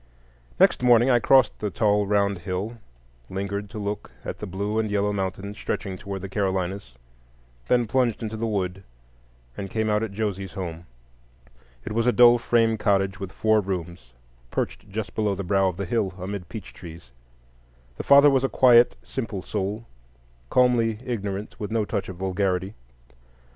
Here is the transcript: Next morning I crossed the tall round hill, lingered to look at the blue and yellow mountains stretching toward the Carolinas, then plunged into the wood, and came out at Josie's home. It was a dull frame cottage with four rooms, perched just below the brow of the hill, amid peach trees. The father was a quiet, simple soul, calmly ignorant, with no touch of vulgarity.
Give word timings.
Next 0.59 0.81
morning 0.81 1.11
I 1.11 1.19
crossed 1.19 1.59
the 1.59 1.69
tall 1.69 2.07
round 2.07 2.39
hill, 2.39 2.79
lingered 3.29 3.69
to 3.69 3.77
look 3.77 4.09
at 4.25 4.39
the 4.39 4.47
blue 4.47 4.79
and 4.79 4.89
yellow 4.89 5.13
mountains 5.13 5.59
stretching 5.59 5.95
toward 5.95 6.21
the 6.21 6.27
Carolinas, 6.27 6.95
then 7.67 7.85
plunged 7.85 8.23
into 8.23 8.35
the 8.35 8.47
wood, 8.47 8.81
and 9.55 9.69
came 9.69 9.91
out 9.91 10.01
at 10.01 10.11
Josie's 10.11 10.53
home. 10.53 10.87
It 11.85 11.91
was 11.91 12.07
a 12.07 12.11
dull 12.11 12.39
frame 12.39 12.79
cottage 12.79 13.19
with 13.19 13.31
four 13.31 13.61
rooms, 13.61 14.13
perched 14.49 14.89
just 14.89 15.13
below 15.13 15.35
the 15.35 15.43
brow 15.43 15.67
of 15.67 15.77
the 15.77 15.85
hill, 15.85 16.15
amid 16.17 16.49
peach 16.49 16.73
trees. 16.73 17.11
The 17.97 18.03
father 18.03 18.31
was 18.31 18.43
a 18.43 18.49
quiet, 18.49 18.97
simple 19.03 19.43
soul, 19.43 19.85
calmly 20.49 20.97
ignorant, 21.05 21.59
with 21.59 21.69
no 21.69 21.85
touch 21.85 22.09
of 22.09 22.15
vulgarity. 22.15 22.73